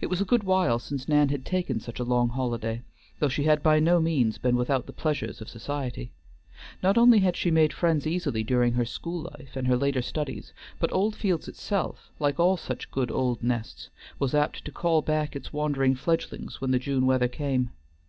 It 0.00 0.06
was 0.06 0.20
a 0.20 0.24
good 0.24 0.44
while 0.44 0.78
since 0.78 1.08
Nan 1.08 1.28
had 1.30 1.44
taken 1.44 1.80
such 1.80 1.98
a 1.98 2.04
long 2.04 2.28
holiday, 2.28 2.82
though 3.18 3.28
she 3.28 3.42
had 3.42 3.64
by 3.64 3.80
no 3.80 3.98
means 3.98 4.38
been 4.38 4.54
without 4.54 4.86
the 4.86 4.92
pleasures 4.92 5.40
of 5.40 5.48
society. 5.48 6.12
Not 6.84 6.96
only 6.96 7.18
had 7.18 7.34
she 7.36 7.50
made 7.50 7.72
friends 7.72 8.06
easily 8.06 8.44
during 8.44 8.74
her 8.74 8.84
school 8.84 9.28
life 9.36 9.56
and 9.56 9.66
her 9.66 9.76
later 9.76 10.02
studies, 10.02 10.52
but 10.78 10.92
Oldfields 10.92 11.48
itself, 11.48 12.12
like 12.20 12.38
all 12.38 12.56
such 12.56 12.92
good 12.92 13.10
old 13.10 13.42
nests, 13.42 13.90
was 14.20 14.34
apt 14.36 14.64
to 14.66 14.70
call 14.70 15.02
back 15.02 15.34
its 15.34 15.52
wandering 15.52 15.96
fledglings 15.96 16.60
when 16.60 16.70
the 16.70 16.78
June 16.78 17.04
weather 17.04 17.26
came. 17.26 17.70